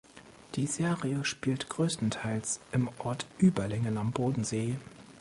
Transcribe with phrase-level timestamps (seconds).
[0.55, 4.77] Die Serie spielt größtenteils im Ort Überlingen am Bodensee.